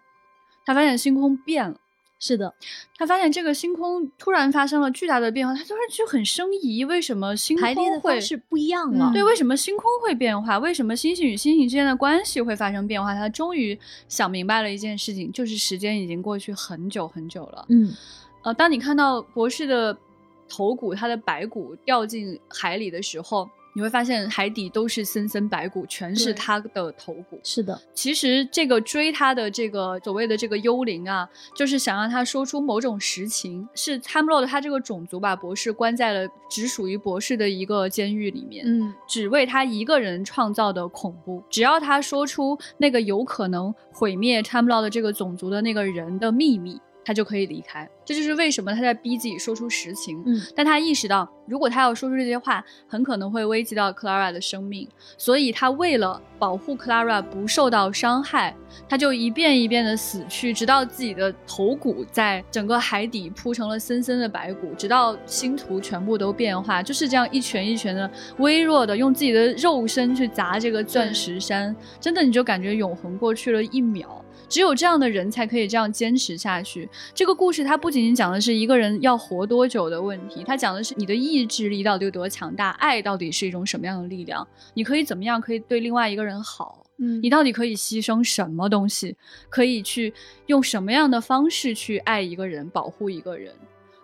[0.66, 1.76] 他发现星空变了。
[2.20, 2.54] 是的，
[2.98, 9.10] 他发现这个星空突然发生了巨大的变化，他突然就很生疑，为什么星空会方式不一样了。
[9.14, 10.60] 对，为什么星空会变化？
[10.60, 13.14] 为什么星星与星星之间的关系会发生变化？
[13.14, 13.80] 他终于
[14.10, 17.66] 想明白了一件事情，就是时间已经过去很久很久了。
[17.70, 17.90] 嗯，
[18.44, 19.98] 呃，当你看到博士的
[20.50, 27.40] 头骨，他的白骨掉进海里的时候，你会发现海底都是森森白骨，全是他的头骨。
[27.44, 41.44] 是的，其实这个追他的这个所谓的这个幽灵啊，就是想让他说出某种实情，是 Time Lord 他这个种族把博士关在了只属于博士的一个监狱里面，嗯，只为他一个人创造的恐怖。
[41.50, 46.80] 只要他说出那个有可能毁灭 Time Lord 这个种族的那个人的秘密，
[47.10, 47.90] 他就可以离开。
[48.06, 50.22] 这就是为什么他在逼自己说出实情。
[50.28, 58.56] 嗯，但他意识到，如果他要说出这些话，很可能会危及到 Clara 的生命，所以他为了保护 Clara 不受到伤害，
[58.88, 74.24] 他就一遍一遍的死去，直到自己的头骨在整个海底铺成了森森的白骨，直到星图全部都变化，就是这样一拳一拳的微弱的用自己的肉身去砸这个钻石山，真的你就感觉永恒过去了一秒。
[74.50, 76.90] 只有这样的人才可以这样坚持下去。
[77.14, 86.84] 这个故事它不仅仅讲的是一个人要活多久的问题，它讲的是你的意志力到底有多强大，爱到底是一种什么样的力量，你可以怎么样可以对另外一个人好。
[87.02, 89.16] 嗯你到底可以牺牲什么东西？
[89.50, 90.14] 可以去
[90.48, 93.54] 用什么样的方式去爱一个人、保护一个人？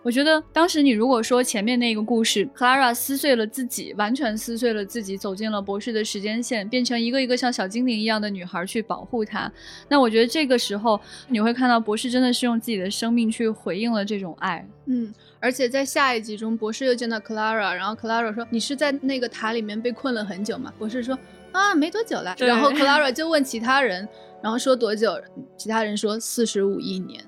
[0.06, 9.50] 我觉得当时你如果说前面那个故事，Clara 撕碎了自己，完全撕碎了自己，走进了博士的时间线，变成一个一个像小精灵一样的女孩去保护他，
[9.88, 14.64] 那我觉得这个时候你会看到博士真的是用自己的生命去回应了这种爱。
[14.84, 21.18] 嗯，而且在下一集中，博士又见到 Clara，然后 Clara 说：“你是在那个塔里面被困了很久吗？”博士说
[21.50, 24.08] ：“啊，没多久了。”然后 Clara 就问其他人，
[24.40, 25.20] 然后说多久？
[25.56, 27.20] 其他人说四十五亿年。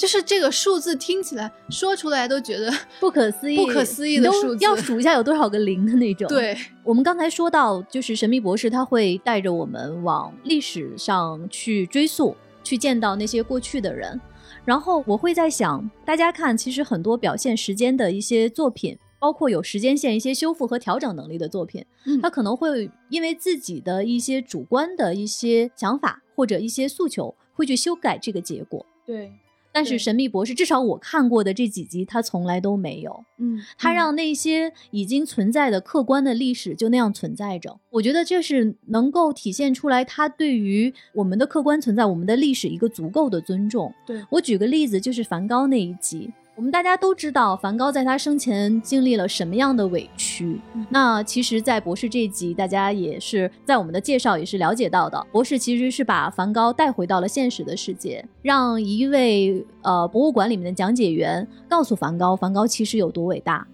[0.00, 12.34] 就是这个数字听起来说出来都觉得 不可思议，不可思议的都数字要数一下有多少个零的那种。，对，我们刚才说到，就是神秘博士他会带着我们往历史上去追溯，
[12.64, 14.18] 去见到那些过去的人。
[14.64, 28.86] 然后我会在想，大家看，其实很多表现时间的一些作品，包括有时间线一些修复和调整能力的作品，嗯他可能会因为自己的一些主观的一些想法或者一些诉求，会去修改这个结果。
[29.04, 29.32] 对，
[29.80, 33.24] 但是神秘博士，至少我看过的这几集，他从来都没有。
[33.38, 37.80] 嗯，他让那些已经存在的客观的历史就那样存在着。
[37.88, 43.90] 我觉得这是能够体现出来他对于我们的客观存在、我们的历史一个足够的尊重。
[44.06, 46.30] 对我举个例子，就是梵高那一集。
[46.60, 50.60] 我们大家都知道，梵高在他生前经历了什么样的委屈。
[50.74, 63.66] 嗯那其实，在博士这一集，大家也是在我们的介绍也是了解到的，博士其实是把梵高带回到了现实的世界，让一位呃博物馆里面的讲解员告诉梵高，梵高其实有多伟大。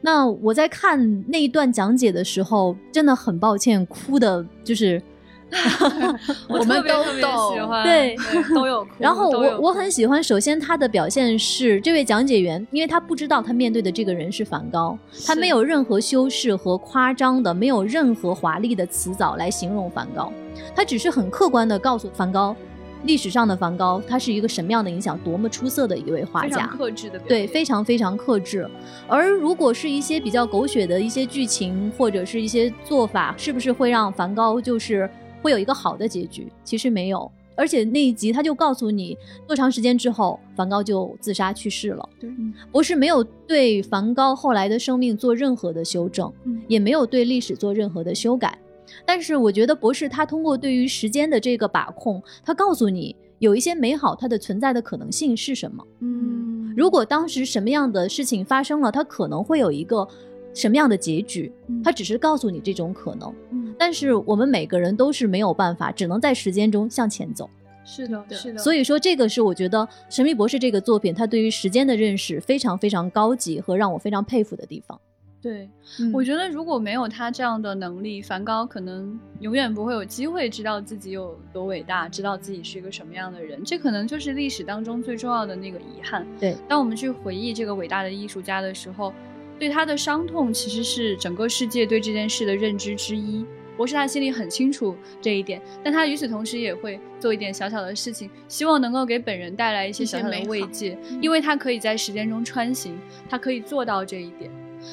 [0.00, 5.02] 那我在看那一段讲解的时候，真的很抱歉，哭的就是
[6.48, 8.16] 我 我们都特别喜欢，对
[8.54, 8.90] 都有哭。
[8.98, 20.32] 然后我我很喜欢，首先他的表现是这位讲解员，因为他不知道他面对的这个人是梵高，他没有任何修饰和夸张的，没有任何华丽的词藻来形容梵高，
[20.74, 22.54] 他只是很客观的告诉梵高，
[23.04, 26.66] 历史上的梵高他是一个什么样的影响，多么出色的一位画家。
[26.66, 28.68] 克制的对，非常非常克制。
[29.08, 35.08] 而如果是一些比较狗血的一些剧情或者是一些做法，是不是会让梵高就是
[35.42, 36.52] 会有一个好的结局？
[36.64, 37.30] 其实没有。
[37.56, 39.14] 而且那一集他就告诉你，
[39.46, 42.08] 多长时间之后，梵高就自杀去世了。
[42.18, 42.30] 对
[42.72, 48.58] 博士没有对梵高后来的生命做任何的修正，嗯也没有对历史做任何的修改。
[49.04, 55.86] 但是我觉得博士他通过对于时间的这个把控，他告诉你有一些美好它的存在的可能性是什么。
[56.00, 60.06] 嗯，如果当时什么样的事情发生了，它可能会有一个
[60.54, 63.32] 什么样的结局，嗯它只是告诉你这种可能。
[63.52, 67.48] 嗯但是我们每个人都是没有办法，只能在时间中向前走。
[67.82, 75.00] 是的，的是的，所以说，这个是我觉得《神秘博士》这个作品，它对于时间的认识非常非常高级和让我非常佩服的地方。
[75.42, 75.66] 对，
[75.98, 83.64] 嗯我觉得如果没有他这样的能力，梵高可能永远不会有机会知道自己有多伟大，知道自己是一个什么样的人。
[83.64, 86.26] 这可能就是历史当中最重要的那个遗憾。
[86.38, 89.14] 对，当我们去回忆这个伟大的艺术家的时候，
[89.60, 93.44] 对他的伤痛其实是整个世界对这件事的认知之一。
[93.76, 104.50] 博士他心里很清楚这一点，但他与此同时也会做一点小小的事情，希望能够给本人带来一些小小的慰藉，因为他可以在时间中穿行，他可以做到这一点。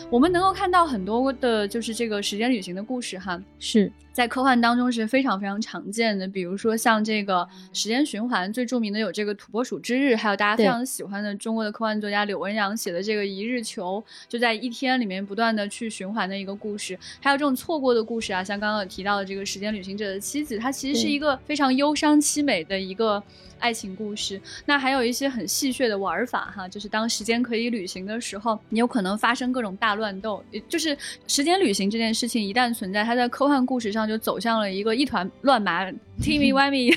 [0.10, 6.28] 我们能够看到很多的，就是这个时间旅行的故事哈，是在科幻当中是非常非常常见的。
[6.28, 16.98] 比如说像这个时间循环，最著名的有这个土拨鼠之日，还有大家非常喜欢的中国的科幻作家柳文阳写的这个一日球，就在一天里面不断的去循环的一个故事。
[17.22, 23.22] 还有这种错过的故事啊，像刚刚有提到的这个时间旅行者的妻子，它其实是一个非常忧伤凄美的一个。
[23.60, 30.44] 爱情故事，那还有一些很戏谑的玩法哈，就是当时间可以旅行的时候，你有可能发生各种大乱斗。
[30.70, 35.86] 就是时间旅行这件事情一旦存在，它在科幻故事上就走向了一个一团乱麻、
[36.22, 36.96] timmy wimey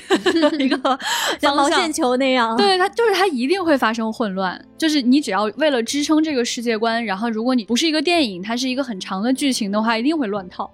[0.59, 0.99] 一个
[1.39, 2.55] 像毛线球那样。
[2.57, 4.63] 对，它就是它一定会发生混乱。
[4.77, 10.71] 就是你只要为了支撑这个世界观，然后如果你不是一个电影，它是一个很长的剧情的话，一定会乱套。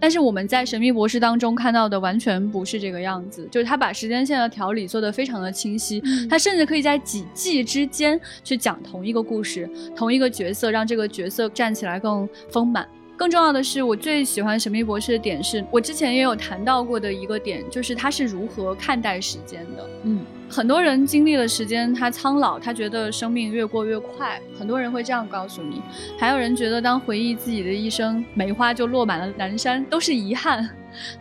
[0.00, 12.86] 但是我们在《神秘博士》当中看到的完全不是这个样子，就是他把时间线的条理做得非常的清晰，他甚至可以在几季之间去讲同一个故事、同一个角色，让这个角色站起来更丰满。
[13.18, 19.90] 更重要的是，我最喜欢《神秘博士》的点是我之前也有谈到过的一个点，就是他是如何看待时间的。
[20.04, 20.24] 嗯。
[20.48, 24.40] 很多人经历了时间，他苍老，他觉得生命越过越快。
[24.56, 25.82] 很多人会这样告诉你，
[26.16, 30.70] 还有人觉得当回忆自己的一生，梅花就落满了南山，都是遗憾。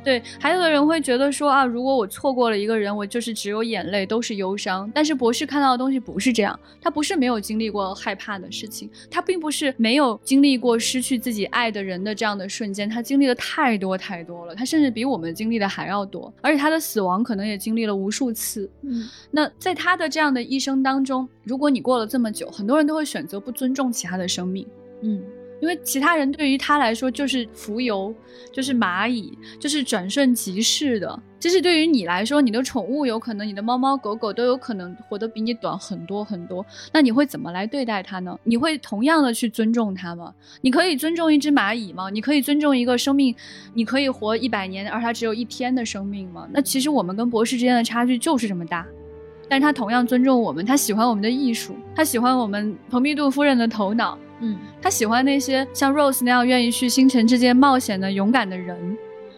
[0.03, 4.89] 对，还有的人会觉得说啊，如果我错过了一个人，我就是只有眼泪，都是忧伤。
[4.93, 18.69] 但是博士看到的东西不是这样，他不是没有经历过害怕的事情，他并不是没有经历过失去自己爱的人的这样的瞬间，他经历的太多太多了，他甚至比我们经历的还要多，而且他的死亡可能也经历了无数次。
[18.81, 24.65] 嗯，那在他的这样的一生当中，如果你过了这么久，很多人都会选择不尊重其他的生命。
[25.01, 25.21] 嗯。
[25.59, 28.13] 因为其他人对于他来说就是浮游，
[28.51, 31.19] 就是蚂蚁，就是转瞬即逝的。
[31.39, 36.65] 其实对于你来说，你的宠物有可能，你的猫猫狗狗都有可能活得比你短很多很多。
[36.91, 38.37] 那你会怎么来对待它呢？
[38.43, 40.33] 你会同样的去尊重它吗？
[40.61, 42.09] 你可以尊重一只蚂蚁吗？
[42.09, 43.35] 你可以尊重一个生命？
[43.73, 46.47] 你可以活一百年，而它只有一天的生命吗？
[46.51, 48.85] 那其实我们跟博士之间的差距就是这么大。
[49.49, 54.17] 但是他同样尊重我们，他喜欢我们的艺术，他喜欢我们蓬皮杜夫人的头脑。
[54.39, 58.97] 嗯，他喜欢那些像 Rose 那样愿意去星辰之间冒险的勇敢的人。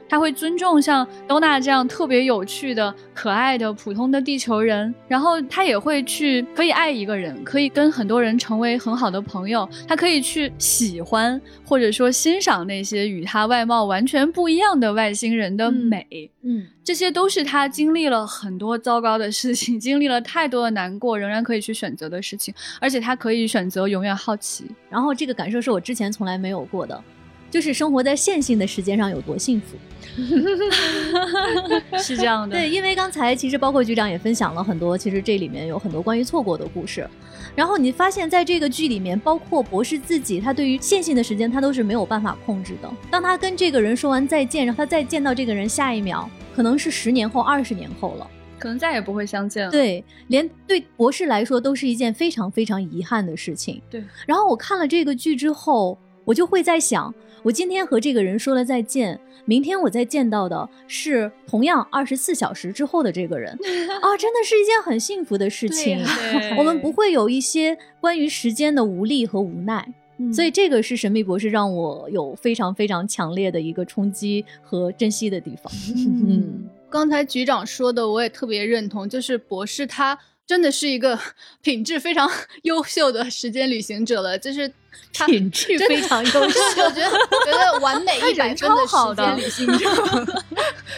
[0.09, 9.69] 他会尊重像多娜这样特别有趣的、可爱的、普通的地球人，然后他也会去可以爱一个人，可以跟很多人成为很好的朋友。
[9.87, 16.05] 他可以去喜欢或者说欣赏那些与他外貌完全不一样的外星人的美。
[16.41, 22.53] 嗯，这些都是他经历了很多糟糕的事情， 经历了太多的难过，仍然可以去选择的事情。
[22.79, 24.65] 而且他可以选择永远好奇。
[24.89, 27.03] 然后这个感受是我之前从来没有过的。
[27.49, 29.75] 就是生活在线性的时间上有多幸福，
[31.97, 32.55] 是这样的。
[32.55, 37.07] 对，因为刚才其实包括局长也分享了很多，其实这里面有很多关于错过的故事。
[37.55, 42.89] 然后你发现在这个剧里面，包括博士自己，他对于线性的时间他都是没有办法控制的。
[43.09, 48.29] 当他跟这个人说完再见，然后他再见到这个人，下一秒可能是十年后、二十年后了，
[48.59, 49.71] 可能再也不会相见了。
[49.71, 53.81] 对，连对博士来说都是一件非常非常遗憾的事情。
[53.89, 54.03] 对。
[54.27, 57.13] 然后我看了这个剧之后，我就会在想。
[57.43, 63.51] 我今天和这个人说了再见，明天我再见到的是同样二十四小时之后的这个人，
[64.01, 66.03] 啊，真的是一件很幸福的事情。
[66.57, 69.87] 我们不会有一些关于时间的无力和无奈，
[70.33, 75.71] 所以这个是神秘博士让我有非常非常强烈的一个冲击和珍惜的地方。
[76.27, 80.17] 嗯，刚才局长说的我也特别认同，就是博士他
[80.49, 81.19] 真的是一个
[81.61, 82.27] 品质非常
[82.63, 84.73] 优秀的时间旅行者了，就是。
[85.25, 87.09] 品质非常优秀， 我觉得
[87.45, 90.43] 觉得完美一百分的时间旅行者。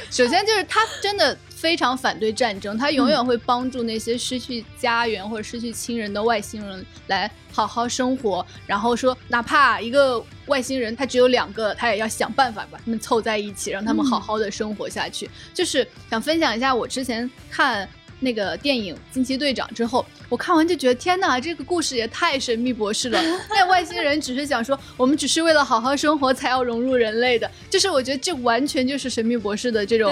[0.10, 8.46] 首先就是他真的非常反对战争，他永远会帮助那些失去家园或者失去亲人的外星人来好好生活。
[8.66, 15.30] 然后说，哪怕一个外星人他只有两个，他也要想办法把他们凑在一起，让他们好好的生活下去。
[15.54, 17.88] 就是想分享一下我之前看。
[18.22, 23.22] 那个电影《惊奇队长》之后，我看完就觉得天哪，这个故事也太神秘博士了。
[23.50, 30.10] 那外星人只是想说，我们只是为了好好生活才要融入人类的，就是我觉得这完全就是神秘博士的这种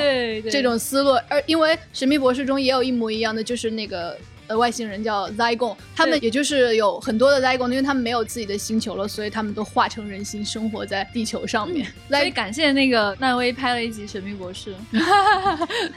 [0.51, 1.11] 这种思路。
[1.29, 4.17] 而因为神秘博士中也有一模一样的，就是那个。
[4.49, 11.87] 呃，外星人叫 Zygon，他们也就是有很多的 Zygon，因为他们没有自己的星球了，所以他们都化成人形生活在地球上面。
[12.09, 14.75] 所以感谢那个漫威拍了一集《神秘博士》。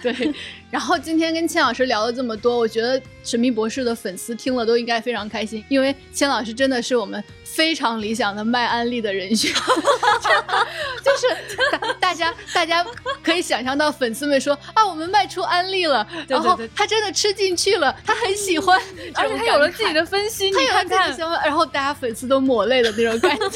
[0.03, 0.35] 对，
[0.71, 9.51] 然后今天跟千老师聊了这么多，我觉得《神秘博士》的粉丝听了都应该非常开心，因为千老师真的是我们非常理想的卖安利的人选，
[11.03, 12.87] 就是大 大家大家
[13.23, 18.81] 可以想象到粉丝们说啊，我们卖出安利了，然后他真的吃进去了，他很喜欢，
[19.15, 23.47] 而且他有了自己的分析，他有了自己的想法，然后大家粉丝都抹泪的那种感觉。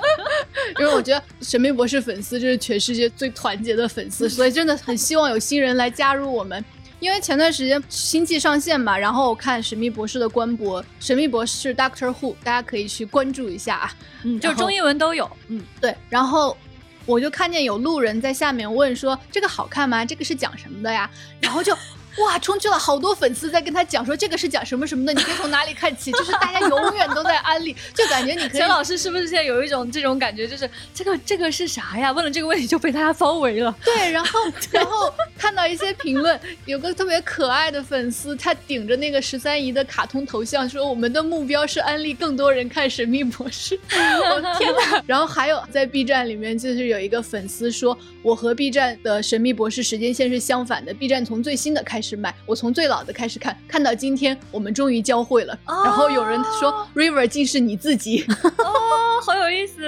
[0.80, 6.62] 因为我觉得神秘博士粉丝就是全世界最团结的粉丝， 所以真的很希望有新人来加入我们。
[6.98, 13.94] 因为前段时间新季上线嘛，然后我看神秘博士的官博，神秘博士 Doctor Who，大家可以去关注一下啊。
[14.24, 15.30] 嗯，就中英文都有。
[15.48, 15.94] 嗯，对。
[16.08, 16.56] 然后
[17.04, 20.06] 我就看见有路人在下面问说：“这个好看吗？
[20.06, 21.08] 这个是讲什么的呀？”
[21.38, 21.76] 然后就。
[22.18, 28.58] 哇，冲去了好多粉丝在跟他讲说这个是讲什么什么的，你可以从哪里看起，就是大家永远都在安利，就感觉你可以。
[28.60, 32.10] 陈老师是不是现在有一种这种感觉，就是这个这个是啥呀？
[32.12, 33.74] 问了这个问题就被大家包围了。
[33.84, 34.40] 对，然后
[34.70, 43.78] 然后看到一些评论，有个特别可爱的粉丝，他顶着那个十三姨的卡通头像说：“我们的目标是安利更多人看《神秘博士》。
[43.92, 45.02] ”我天哪！
[45.06, 55.58] 然后还有在 B 站里面，就是有一个粉丝说：“我和 B 站的《神秘博士》时间线是相反的，B 站从最新的开始。”是卖，我从最老的开始看，看到今天我们终于交汇了。
[55.66, 58.24] 然后有人说，River 竟是你自己，
[58.62, 59.80] 哦，好有意思。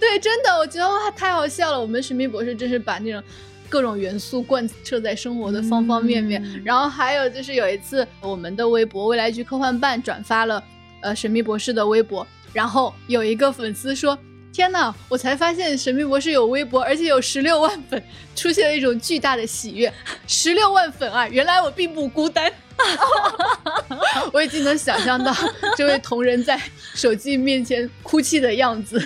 [0.00, 1.78] 对，真的，我觉得哇，太好笑了。
[1.78, 3.22] 我们神秘博士真是把那种
[3.68, 6.42] 各种元素贯彻在生活的方方面面。
[6.64, 10.62] 然后还有就是有一次，我们的微博未来局科幻办转发了
[11.02, 14.18] 呃神秘博士的微博，然后有一个粉丝说。
[14.56, 14.90] 天呐！
[15.06, 18.02] 我才发现神秘博士有微博，而且有十六万粉，
[18.34, 19.92] 出现了一种巨大的喜悦。
[20.26, 21.28] 十六万粉啊！
[21.28, 22.50] 原来我并不孤单。
[24.32, 25.30] 我已经能想象到
[25.76, 26.58] 这位同仁在
[26.94, 28.98] 手机面前哭泣的样子。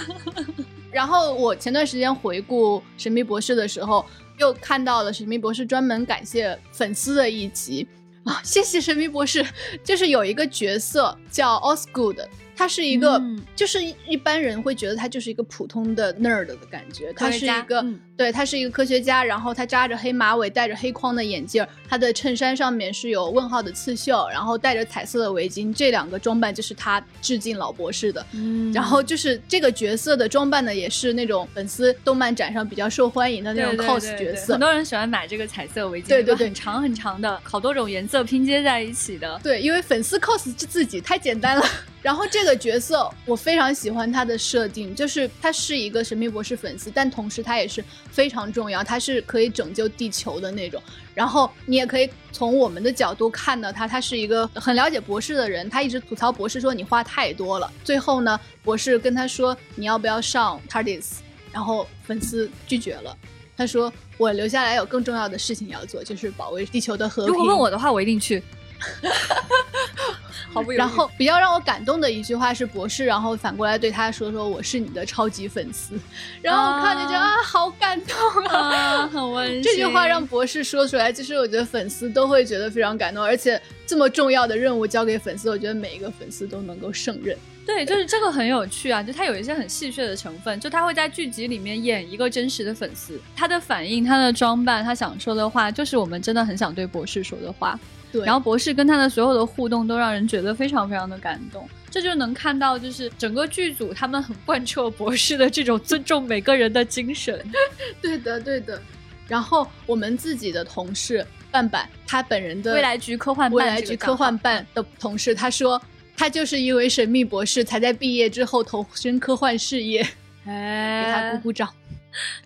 [0.92, 4.04] 然后我前段时间回顾神秘博士的时候，
[4.36, 7.88] 又看到了神秘博士专门感谢粉丝的一集
[8.24, 8.42] 啊！
[8.44, 9.42] 谢谢神秘博士。
[9.82, 12.26] 就是有一个角色叫 Osgood。
[12.56, 13.22] 他是一个，
[13.54, 13.78] 就是
[14.08, 17.12] 一般人会觉得他就是一个普通的 nerd 的感觉。
[17.12, 17.84] 他是一个，
[18.16, 25.72] 对他是一个科学家，然后他扎着黑马尾，戴着黑框的眼镜，他的衬衫上面是有问号的刺绣，然后戴着彩色的围巾。
[25.72, 28.24] 这两个装扮就是他致敬老博士的。
[28.32, 34.54] 嗯，然后就是这个角色的装扮呢，也是那种粉丝动漫展上比较受欢迎的那种 cos 角色。
[34.54, 39.38] 很多人喜欢买这个彩色围巾，对对对，很长很长的，好多种颜色拼接在一起的。
[39.42, 41.62] 对，因为粉丝 cos 自己太简单了。
[42.06, 50.80] 然后这个角色我非常喜欢他的设定，就是他是一个神秘博士粉丝，但同时他也是非常重要，他是可以拯救地球的那种。
[51.16, 57.68] 然后你也可以从我们的角度看到他，他是一个很了解博士的人，他一直吐槽博士说你话太多了。
[57.82, 61.06] 最后呢，博士跟他说你要不要上 TARDIS，
[61.50, 63.16] 然后粉丝拒绝了，
[63.56, 67.34] 他说我留下来有更重要的事情要做，就是保卫地球的和平。
[67.34, 68.40] 如果问我的话，我一定去。
[70.74, 75.98] 然后比较让我感动的一句话是博士，然后反过来对他说说我是你的超级粉丝，
[76.40, 78.16] 然后我看着就啊好感动
[78.46, 79.60] 啊，很温馨。
[79.64, 87.36] 这句话让博士说出来，其实我觉得粉丝都会觉得非常感动，而且这么重要的任务交给粉丝，我觉得每一个粉丝都能够胜任。
[87.66, 97.78] 对，就是这个很有趣啊，就他有一些很戏谑的成分，就他会在剧集里面演一个真实的粉丝，他的反应、他的装扮、他想说的话，就是我们真的很想对博士说的话。
[98.24, 107.44] 然后博士跟他的所有的互动都让人觉得非常非常的感动，这就能看到就是整个剧组他们很贯彻博士的这种尊重每个人的精神。
[108.00, 108.80] 对的，对的。
[109.28, 115.80] 然后我们自己的同事半板，他本人的未来局科幻未来局科幻办的同事，他说
[116.16, 120.06] 他就是因为神秘博士才在毕业之后投身科幻事业。
[120.44, 121.68] 哎，给他鼓鼓掌。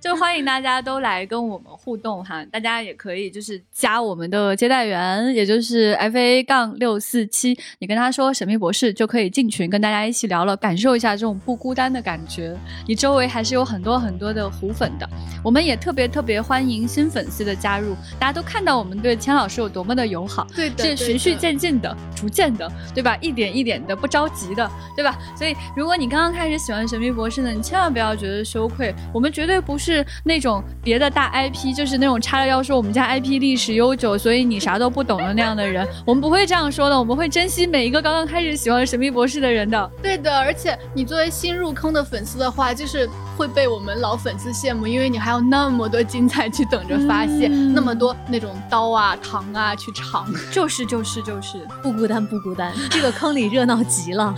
[0.00, 12.56] 就欢迎大家都来跟我们互动哈，大家也可以就是加我们的接待员，也就是 F A 杠六四七，你跟他说神秘博士就可以进群跟大家一起聊了，感受一下这种不孤单的感觉。
[12.88, 15.08] 你周围还是有很多很多的虎粉的，
[15.44, 17.94] 我们也特别特别欢迎新粉丝的加入。
[18.18, 23.16] 大家都看到我们对千老师有多么的友好，对，是循序渐进的、逐渐的，对吧？
[23.20, 25.16] 一点一点的，不着急的，对吧？
[25.36, 29.59] 所以如果你刚刚开始喜欢神秘博士呢，你千万不要觉得羞愧，我们绝对。
[29.60, 39.90] 不是那种别的大 IP，就是那种叉着腰说我们家 IP 历史悠久，所以你啥都不懂的那样的人，我们不会这样说的，我们会珍惜每一个刚刚开始喜欢神秘博士的人的。
[40.02, 50.26] 对的，而且你作为新入坑的粉丝的话，就是会被我们老粉丝羡慕，因为你还有那么多精彩去等着发现，那么多那种刀啊、糖啊去尝。
[50.50, 54.34] 就是就是就是不孤单不孤单， 这个坑里热闹极了。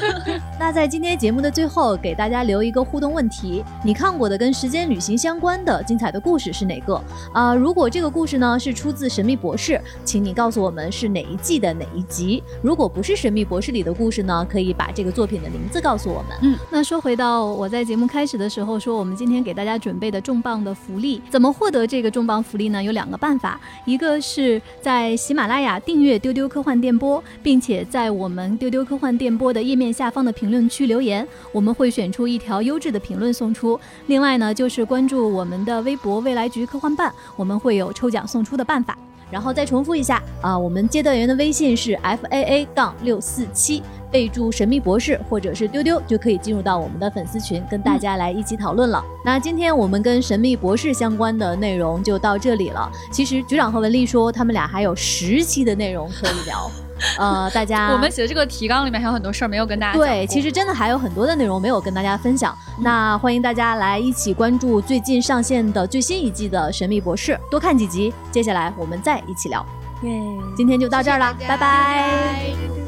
[0.58, 4.52] 那在今天节目的最后，给大家留一个互动问题：你看过的跟。
[4.62, 7.02] 时间旅行相关的精彩的故事是哪个？
[7.32, 9.72] 啊，如果这个故事呢是出自《神秘博士》，
[10.04, 12.40] 请你告诉我们是哪一季的哪一集。
[12.62, 16.38] 如果不是《神秘博士》里的故事呢，可以把这个作品的名字告诉我们。
[16.42, 22.80] 嗯，那说回到我在节目开始的时候说，我们今天给大家准备的重磅的福利，怎么获得这个重磅福利呢？
[22.80, 33.76] 有两个办法，一个是在喜马拉雅订阅丢丢科幻电波，并且在我们丢丢科幻电波的页面下方的评论区留言，我们会选出一条优质的评论送出。
[34.06, 38.98] 另外呢，那就是关注我们的微博未来局科幻办，我们会有抽奖送出的办法。
[39.30, 49.00] 然后再重复一下啊，我们接待员的微信是 f a a 杠六四七，备注神秘博士或者是丢丢，就可以进入到我们的粉丝群，跟大家来一起讨论了。
[49.24, 52.90] 那今天我们跟神秘博士相关的内容就到这里了。
[53.12, 56.68] 其实局长和文丽说，他们俩还有十期的内容可以聊。
[57.18, 62.56] 呃，大家 我们写的这个提纲里面还有很多事儿没有跟大家对，其实真的还有很多的内容没有跟大家分享。
[62.78, 68.12] 那欢迎大家来一起关注最近上线的最新一季的《神秘博士》，多看几集。
[68.30, 69.64] 接下来我们再一起聊。
[70.02, 70.10] 耶，
[70.56, 72.81] 今天就到这儿了，谢谢大家拜拜拜